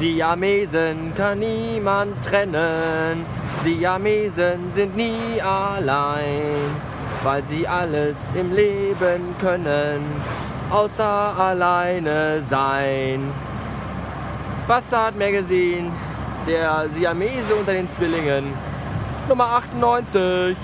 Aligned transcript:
Siamesen 0.00 1.12
kann 1.14 1.40
niemand 1.40 2.24
trennen. 2.24 3.26
Siamesen 3.62 4.72
sind 4.72 4.96
nie 4.96 5.38
allein, 5.42 6.70
weil 7.22 7.46
sie 7.46 7.68
alles 7.68 8.32
im 8.34 8.50
Leben 8.50 9.36
können, 9.38 10.00
außer 10.70 11.38
alleine 11.38 12.42
sein. 12.42 13.30
Bastard 14.66 15.18
Magazine, 15.18 15.92
der 16.48 16.88
Siamese 16.88 17.54
unter 17.54 17.74
den 17.74 17.86
Zwillingen, 17.86 18.54
Nummer 19.28 19.52
98. 19.52 20.56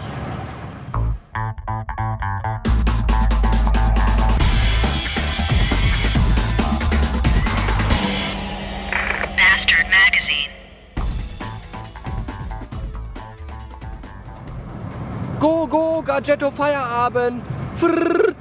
Go, 15.46 15.64
go, 15.68 16.02
Gadgetto 16.04 16.50
Feierabend. 16.50 17.40
Frrrr. 17.76 18.34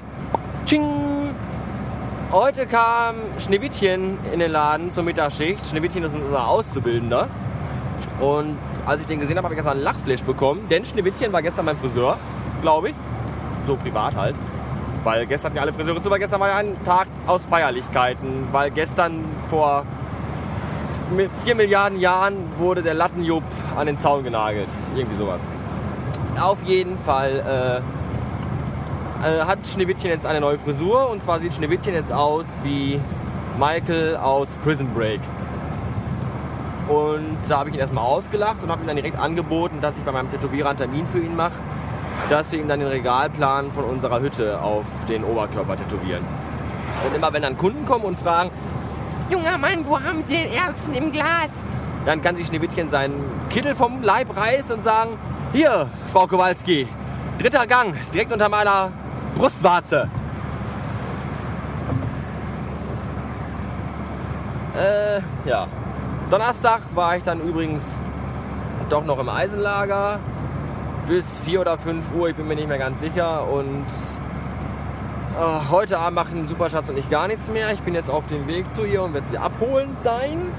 Ching. 0.65 1.35
Heute 2.31 2.65
kam 2.65 3.17
Schneewittchen 3.37 4.17
in 4.33 4.39
den 4.39 4.49
Laden 4.49 4.89
zur 4.89 5.03
Mittagsschicht. 5.03 5.63
Schneewittchen 5.67 6.03
ist 6.03 6.15
unser 6.15 6.47
Auszubildender. 6.47 7.27
Und 8.19 8.57
als 8.87 9.01
ich 9.01 9.05
den 9.05 9.19
gesehen 9.19 9.37
habe, 9.37 9.45
habe 9.45 9.53
ich 9.53 9.57
erstmal 9.59 9.75
einen 9.75 9.83
Lachflash 9.83 10.23
bekommen. 10.23 10.67
Denn 10.67 10.83
Schneewittchen 10.83 11.31
war 11.31 11.43
gestern 11.43 11.67
beim 11.67 11.77
Friseur, 11.77 12.17
glaube 12.63 12.89
ich. 12.89 12.95
So 13.67 13.75
privat 13.75 14.15
halt. 14.15 14.35
Weil 15.03 15.27
gestern 15.27 15.49
hatten 15.49 15.57
ja 15.57 15.61
alle 15.61 15.73
Friseure 15.73 16.01
zu, 16.01 16.09
weil 16.09 16.17
gestern 16.17 16.39
war 16.39 16.49
ja 16.49 16.55
ein 16.55 16.75
Tag 16.83 17.05
aus 17.27 17.45
Feierlichkeiten. 17.45 18.47
Weil 18.51 18.71
gestern 18.71 19.25
vor 19.51 19.85
vier 21.43 21.53
Milliarden 21.53 21.99
Jahren 21.99 22.35
wurde 22.57 22.81
der 22.81 22.95
Lattenjupp 22.95 23.43
an 23.77 23.85
den 23.85 23.99
Zaun 23.99 24.23
genagelt. 24.23 24.71
Irgendwie 24.95 25.17
sowas. 25.17 25.45
Auf 26.39 26.61
jeden 26.63 26.97
Fall 26.97 27.81
äh, 29.23 29.25
äh, 29.25 29.45
hat 29.45 29.65
Schneewittchen 29.65 30.09
jetzt 30.09 30.25
eine 30.25 30.41
neue 30.41 30.57
Frisur. 30.57 31.09
Und 31.09 31.21
zwar 31.21 31.39
sieht 31.39 31.53
Schneewittchen 31.53 31.93
jetzt 31.93 32.11
aus 32.11 32.59
wie 32.63 32.99
Michael 33.57 34.17
aus 34.17 34.55
Prison 34.63 34.93
Break. 34.93 35.21
Und 36.87 37.37
da 37.47 37.59
habe 37.59 37.69
ich 37.69 37.75
ihn 37.75 37.81
erstmal 37.81 38.03
ausgelacht 38.03 38.61
und 38.61 38.69
habe 38.69 38.81
ihm 38.81 38.87
dann 38.87 38.95
direkt 38.95 39.17
angeboten, 39.17 39.79
dass 39.81 39.97
ich 39.97 40.03
bei 40.03 40.11
meinem 40.11 40.29
Tätowierer 40.29 40.69
einen 40.69 40.77
Termin 40.77 41.07
für 41.07 41.19
ihn 41.19 41.35
mache, 41.35 41.53
dass 42.29 42.51
wir 42.51 42.59
ihm 42.59 42.67
dann 42.67 42.79
den 42.79 42.89
Regalplan 42.89 43.71
von 43.71 43.85
unserer 43.85 44.19
Hütte 44.19 44.61
auf 44.61 44.85
den 45.09 45.23
Oberkörper 45.23 45.77
tätowieren. 45.77 46.23
Und 47.07 47.15
immer 47.15 47.33
wenn 47.33 47.41
dann 47.41 47.57
Kunden 47.57 47.85
kommen 47.85 48.05
und 48.05 48.19
fragen, 48.19 48.51
Junger 49.29 49.57
Mann, 49.57 49.85
wo 49.85 49.99
haben 49.99 50.23
Sie 50.27 50.35
den 50.35 50.53
Erbsen 50.53 50.93
im 50.93 51.11
Glas? 51.11 51.65
Dann 52.05 52.21
kann 52.21 52.35
sich 52.35 52.45
Schneewittchen 52.45 52.89
seinen 52.89 53.19
Kittel 53.49 53.73
vom 53.73 54.03
Leib 54.03 54.35
reißen 54.35 54.75
und 54.75 54.81
sagen, 54.83 55.17
hier, 55.55 55.89
Frau 56.07 56.27
Kowalski, 56.27 56.85
dritter 57.39 57.65
Gang, 57.65 57.95
direkt 58.13 58.33
unter 58.33 58.49
meiner 58.49 58.91
Brustwarze. 59.35 60.09
Äh, 64.75 65.21
ja. 65.47 65.67
Donnerstag 66.29 66.81
war 66.93 67.15
ich 67.15 67.23
dann 67.23 67.39
übrigens 67.39 67.95
doch 68.89 69.05
noch 69.05 69.17
im 69.19 69.29
Eisenlager 69.29 70.19
bis 71.07 71.39
4 71.39 71.61
oder 71.61 71.77
5 71.77 72.03
Uhr, 72.13 72.29
ich 72.29 72.35
bin 72.35 72.47
mir 72.47 72.55
nicht 72.55 72.67
mehr 72.67 72.77
ganz 72.77 72.99
sicher. 72.99 73.47
Und 73.47 73.85
äh, 75.39 75.71
heute 75.71 75.99
Abend 75.99 76.15
machen 76.15 76.47
Superschatz 76.49 76.89
und 76.89 76.97
ich 76.97 77.09
gar 77.09 77.27
nichts 77.27 77.49
mehr. 77.49 77.71
Ich 77.71 77.79
bin 77.81 77.93
jetzt 77.93 78.09
auf 78.09 78.27
dem 78.27 78.47
Weg 78.47 78.73
zu 78.73 78.83
ihr 78.83 79.03
und 79.03 79.13
werde 79.13 79.27
sie 79.27 79.37
abholen 79.37 79.95
sein. 79.99 80.51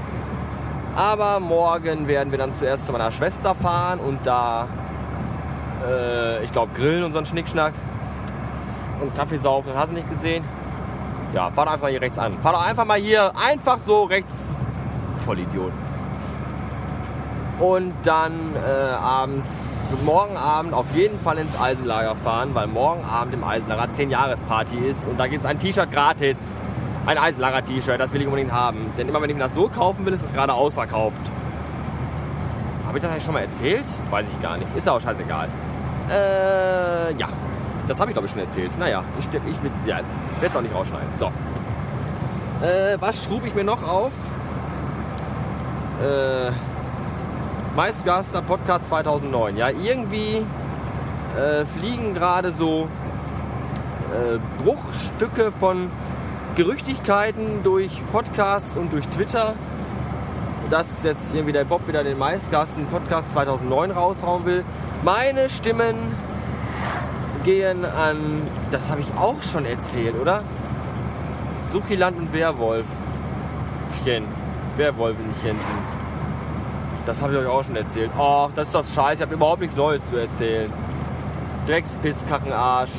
Aber 0.96 1.40
morgen 1.40 2.08
werden 2.08 2.30
wir 2.30 2.38
dann 2.38 2.52
zuerst 2.52 2.86
zu 2.86 2.92
meiner 2.92 3.12
Schwester 3.12 3.54
fahren 3.54 4.00
und 4.00 4.26
da, 4.26 4.66
äh, 5.84 6.44
ich 6.44 6.52
glaube, 6.52 6.72
grillen 6.74 7.04
und 7.04 7.12
so 7.12 7.18
einen 7.18 7.26
Schnickschnack. 7.26 7.74
Und 9.00 9.14
Kaffee 9.16 9.36
saufen, 9.36 9.72
hast 9.74 9.90
du 9.90 9.94
nicht 9.94 10.08
gesehen? 10.08 10.44
Ja, 11.34 11.50
fahr 11.50 11.70
einfach 11.70 11.88
hier 11.88 12.00
rechts 12.00 12.18
an. 12.18 12.32
Fahr 12.40 12.52
doch 12.52 12.66
einfach 12.66 12.84
mal 12.84 12.98
hier, 12.98 13.32
einfach 13.36 13.78
so 13.78 14.04
rechts. 14.04 14.62
Vollidiot. 15.24 15.72
Und 17.58 17.94
dann 18.02 18.54
äh, 18.54 18.94
abends, 18.94 19.78
so 19.88 19.96
morgen 20.04 20.36
Abend 20.36 20.74
auf 20.74 20.86
jeden 20.94 21.18
Fall 21.18 21.38
ins 21.38 21.58
Eisenlager 21.58 22.14
fahren, 22.14 22.50
weil 22.52 22.66
morgen 22.66 23.02
Abend 23.02 23.34
im 23.34 23.44
Eisenlager 23.44 23.90
10-Jahres-Party 23.92 24.76
ist 24.76 25.06
und 25.06 25.18
da 25.18 25.26
gibt 25.26 25.42
es 25.44 25.46
ein 25.46 25.58
T-Shirt 25.58 25.90
gratis. 25.90 26.38
Ein 27.06 27.18
Eisenlager-T-Shirt, 27.18 27.98
das 27.98 28.12
will 28.12 28.20
ich 28.20 28.26
unbedingt 28.26 28.52
haben. 28.52 28.92
Denn 28.98 29.08
immer 29.08 29.22
wenn 29.22 29.30
ich 29.30 29.36
mir 29.36 29.42
das 29.42 29.54
so 29.54 29.68
kaufen 29.68 30.04
will, 30.04 30.12
ist 30.12 30.24
es 30.24 30.32
gerade 30.32 30.52
ausverkauft. 30.52 31.20
Habe 32.96 33.04
ich 33.04 33.08
das 33.08 33.12
eigentlich 33.12 33.24
schon 33.26 33.34
mal 33.34 33.40
erzählt? 33.40 33.84
Weiß 34.10 34.26
ich 34.26 34.40
gar 34.40 34.56
nicht. 34.56 34.74
Ist 34.74 34.88
auch 34.88 34.98
scheißegal. 34.98 35.50
Äh, 36.08 37.14
ja. 37.18 37.28
Das 37.86 38.00
habe 38.00 38.10
ich 38.10 38.14
glaube 38.14 38.24
ich 38.24 38.32
schon 38.32 38.40
erzählt. 38.40 38.78
Naja, 38.78 39.04
ich, 39.18 39.26
ich 39.26 39.56
ja, 39.84 39.96
werde 39.96 40.06
es 40.40 40.56
auch 40.56 40.62
nicht 40.62 40.74
rausschneiden. 40.74 41.06
So. 41.18 41.26
Äh, 42.64 42.96
was 42.98 43.22
schrub 43.22 43.44
ich 43.44 43.54
mir 43.54 43.64
noch 43.64 43.86
auf? 43.86 44.12
Äh, 46.02 46.52
Meistgaster 47.76 48.40
Podcast 48.40 48.86
2009. 48.86 49.58
Ja, 49.58 49.68
irgendwie 49.68 50.42
äh, 51.38 51.66
fliegen 51.66 52.14
gerade 52.14 52.50
so 52.50 52.88
äh, 54.10 54.38
Bruchstücke 54.64 55.52
von 55.52 55.90
Gerüchtigkeiten 56.54 57.62
durch 57.62 57.90
Podcasts 58.10 58.74
und 58.74 58.90
durch 58.90 59.06
Twitter, 59.08 59.52
dass 60.70 61.02
jetzt 61.04 61.34
irgendwie 61.34 61.52
der 61.52 61.64
Bob 61.64 61.86
wieder 61.86 62.02
den 62.02 62.18
Meistgasten 62.18 62.86
Podcast 62.86 63.32
2009 63.32 63.90
raushauen 63.90 64.44
will. 64.44 64.64
Meine 65.02 65.48
Stimmen 65.48 65.96
gehen 67.44 67.84
an, 67.84 68.42
das 68.70 68.90
habe 68.90 69.00
ich 69.00 69.06
auch 69.16 69.40
schon 69.42 69.64
erzählt, 69.64 70.14
oder? 70.20 70.42
Sukiland 71.64 72.18
und 72.18 72.32
Werwolfchen. 72.32 72.86
Werwolfchen 74.76 75.24
sind's. 75.42 75.98
Das 77.06 77.22
habe 77.22 77.34
ich 77.34 77.38
euch 77.38 77.46
auch 77.46 77.62
schon 77.62 77.76
erzählt. 77.76 78.10
Ach, 78.18 78.48
das 78.54 78.68
ist 78.68 78.74
das 78.74 78.92
Scheiß. 78.92 79.14
Ich 79.14 79.22
habe 79.22 79.34
überhaupt 79.34 79.60
nichts 79.60 79.76
Neues 79.76 80.08
zu 80.08 80.16
erzählen. 80.16 80.72
Dreckspiss, 81.66 82.24
Kackenarsch. 82.28 82.90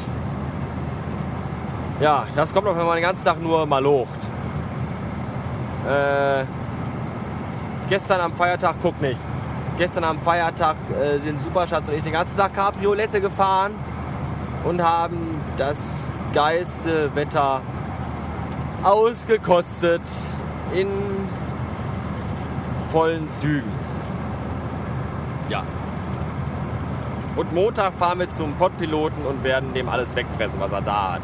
Ja, 1.99 2.27
das 2.35 2.53
kommt 2.53 2.67
auf, 2.67 2.77
wenn 2.77 2.85
man 2.85 2.95
den 2.95 3.03
ganzen 3.03 3.25
Tag 3.25 3.41
nur 3.41 3.65
malocht. 3.65 4.29
Äh, 5.87 6.45
gestern 7.89 8.21
am 8.21 8.33
Feiertag, 8.33 8.75
guck 8.81 9.01
nicht. 9.01 9.19
Gestern 9.77 10.03
am 10.03 10.19
Feiertag 10.19 10.75
äh, 10.89 11.19
sind 11.19 11.39
Superschatz 11.39 11.87
und 11.87 11.95
ich 11.95 12.03
den 12.03 12.13
ganzen 12.13 12.35
Tag 12.35 12.53
Cabriolette 12.53 13.21
gefahren 13.21 13.73
und 14.63 14.83
haben 14.83 15.39
das 15.57 16.11
geilste 16.33 17.13
Wetter 17.15 17.61
ausgekostet 18.83 20.01
in 20.73 20.89
vollen 22.89 23.29
Zügen. 23.31 23.71
Ja. 25.49 25.63
Und 27.35 27.53
Montag 27.53 27.93
fahren 27.93 28.19
wir 28.19 28.29
zum 28.31 28.55
Pottpiloten 28.55 29.23
und 29.25 29.43
werden 29.43 29.73
dem 29.73 29.89
alles 29.89 30.15
wegfressen, 30.15 30.59
was 30.59 30.71
er 30.71 30.81
da 30.81 31.13
hat. 31.13 31.21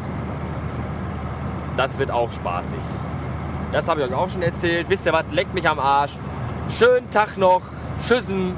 Das 1.76 1.98
wird 1.98 2.12
auch 2.12 2.32
spaßig. 2.32 2.78
Das 3.72 3.88
habe 3.88 4.00
ich 4.00 4.06
euch 4.06 4.14
auch 4.14 4.28
schon 4.30 4.42
erzählt. 4.42 4.88
Wisst 4.88 5.06
ihr 5.06 5.12
was? 5.12 5.24
Leckt 5.32 5.52
mich 5.54 5.68
am 5.68 5.80
Arsch. 5.80 6.12
Schönen 6.70 7.10
Tag 7.10 7.36
noch. 7.36 7.62
Tschüssen. 8.02 8.56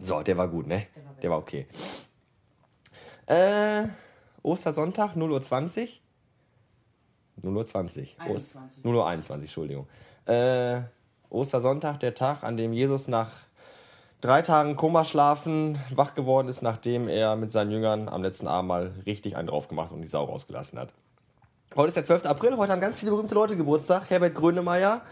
So, 0.00 0.22
der 0.22 0.36
war 0.36 0.48
gut, 0.48 0.66
ne? 0.66 0.86
Der 1.22 1.30
war 1.30 1.38
okay. 1.38 1.66
Äh, 3.26 3.84
Ostersonntag, 4.42 5.14
0.20 5.16 6.00
Uhr. 7.42 7.50
0.20 7.52 8.16
Uhr. 8.18 8.20
21. 8.20 8.84
0 8.84 8.94
Uhr 8.94 9.06
21, 9.06 9.48
Entschuldigung. 9.48 9.86
Äh, 10.26 10.82
Ostersonntag, 11.30 12.00
der 12.00 12.14
Tag, 12.14 12.42
an 12.42 12.56
dem 12.56 12.72
Jesus 12.72 13.08
nach 13.08 13.30
drei 14.22 14.40
Tagen 14.40 14.76
Komaschlafen 14.76 15.78
wach 15.90 16.14
geworden 16.14 16.48
ist, 16.48 16.62
nachdem 16.62 17.08
er 17.08 17.36
mit 17.36 17.52
seinen 17.52 17.70
Jüngern 17.70 18.08
am 18.08 18.22
letzten 18.22 18.46
Abend 18.46 18.68
mal 18.68 18.92
richtig 19.04 19.36
einen 19.36 19.48
drauf 19.48 19.68
gemacht 19.68 19.92
und 19.92 20.00
die 20.00 20.08
Sau 20.08 20.24
rausgelassen 20.24 20.78
hat. 20.78 20.94
Heute 21.76 21.88
ist 21.88 21.96
der 21.96 22.04
12. 22.04 22.26
April, 22.26 22.56
heute 22.56 22.72
haben 22.72 22.80
ganz 22.80 23.00
viele 23.00 23.10
berühmte 23.10 23.34
Leute 23.34 23.56
Geburtstag. 23.56 24.08
Herbert 24.10 24.34
Grönemeyer, 24.34 25.02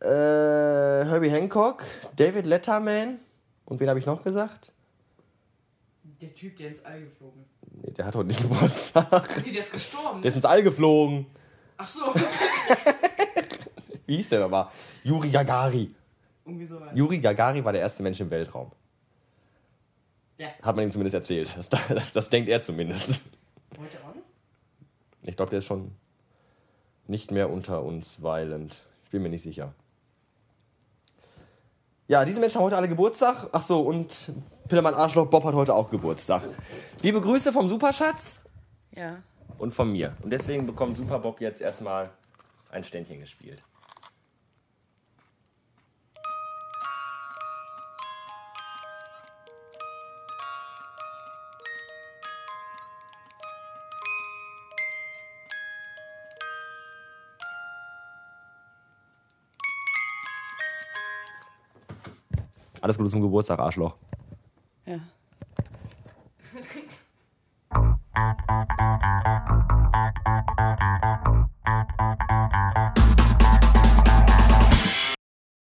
äh, 0.00 0.06
Herbie 0.06 1.30
Hancock, 1.30 1.84
David 2.16 2.46
Letterman 2.46 3.18
und 3.64 3.80
wen 3.80 3.88
habe 3.88 3.98
ich 3.98 4.06
noch 4.06 4.22
gesagt? 4.22 4.72
Der 6.20 6.34
Typ, 6.34 6.56
der 6.56 6.68
ins 6.68 6.84
All 6.84 7.00
geflogen 7.00 7.40
ist. 7.42 7.82
Nee, 7.82 7.92
der 7.92 8.04
hat 8.04 8.14
heute 8.14 8.26
nicht 8.28 8.42
Geburtstag. 8.42 9.42
Nee, 9.44 9.52
der 9.52 9.60
ist 9.60 9.72
gestorben. 9.72 10.20
Der 10.20 10.28
ist 10.28 10.34
ins 10.34 10.44
All 10.44 10.62
geflogen. 10.62 11.26
Ach 11.78 11.86
so. 11.86 12.02
Wie 14.06 14.16
hieß 14.16 14.30
der 14.30 14.40
nochmal? 14.40 14.68
Juri 15.04 15.30
Gagari. 15.30 15.94
Irgendwie 16.48 16.66
so 16.66 16.80
weit. 16.80 16.96
Juri 16.96 17.18
Gagari 17.18 17.62
war 17.64 17.72
der 17.72 17.82
erste 17.82 18.02
Mensch 18.02 18.18
im 18.20 18.30
Weltraum. 18.30 18.72
Ja. 20.38 20.48
Hat 20.62 20.76
man 20.76 20.84
ihm 20.86 20.92
zumindest 20.92 21.14
erzählt. 21.14 21.52
Das, 21.56 21.68
das 22.12 22.30
denkt 22.30 22.48
er 22.48 22.62
zumindest. 22.62 23.20
Heute 23.78 23.98
auch 24.00 24.14
noch? 24.14 24.22
Ich 25.22 25.36
glaube, 25.36 25.50
der 25.50 25.58
ist 25.58 25.66
schon 25.66 25.92
nicht 27.06 27.30
mehr 27.30 27.50
unter 27.50 27.82
uns 27.82 28.22
weilend. 28.22 28.80
Ich 29.04 29.10
bin 29.10 29.22
mir 29.22 29.28
nicht 29.28 29.42
sicher. 29.42 29.74
Ja, 32.06 32.24
diese 32.24 32.40
Menschen 32.40 32.56
haben 32.56 32.64
heute 32.64 32.76
alle 32.76 32.88
Geburtstag. 32.88 33.48
Ach 33.52 33.60
so, 33.62 33.80
und 33.82 34.32
Pillermann 34.68 34.94
Arschloch 34.94 35.26
Bob 35.28 35.44
hat 35.44 35.54
heute 35.54 35.74
auch 35.74 35.90
Geburtstag. 35.90 36.42
Liebe 37.02 37.20
Grüße 37.20 37.52
vom 37.52 37.68
Superschatz 37.68 38.36
Ja. 38.96 39.22
und 39.58 39.74
von 39.74 39.92
mir. 39.92 40.16
Und 40.22 40.30
deswegen 40.30 40.66
bekommt 40.66 40.96
Super 40.96 41.18
Bob 41.18 41.40
jetzt 41.42 41.60
erstmal 41.60 42.10
ein 42.70 42.84
Ständchen 42.84 43.20
gespielt. 43.20 43.62
Alles 62.88 62.96
Gute 62.96 63.10
zum 63.10 63.20
Geburtstag, 63.20 63.58
Arschloch. 63.58 63.96
Ja. 64.86 64.98